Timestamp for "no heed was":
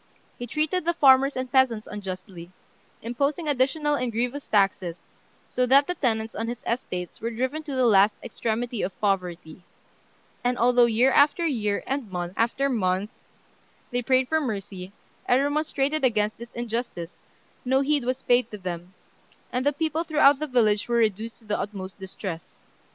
17.63-18.23